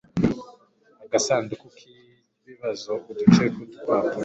agasanduku 1.05 1.65
ki 1.77 1.93
bibazo 2.47 2.91
uduce 3.09 3.43
tw'udupapuro 3.53 4.17